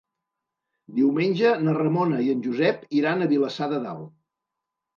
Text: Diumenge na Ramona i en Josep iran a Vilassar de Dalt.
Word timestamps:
Diumenge 0.99 1.51
na 1.67 1.75
Ramona 1.81 2.23
i 2.29 2.33
en 2.37 2.43
Josep 2.47 2.89
iran 3.03 3.21
a 3.21 3.31
Vilassar 3.37 3.71
de 3.77 3.85
Dalt. 3.87 4.13